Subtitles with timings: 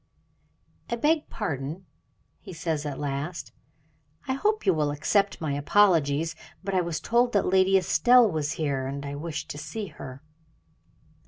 [0.89, 1.85] "I beg pardon,"
[2.39, 3.51] he says at last.
[4.27, 8.53] "I hope you will accept my apologies; but I was told that Lady Estelle was
[8.53, 10.23] here, and I wish to see her."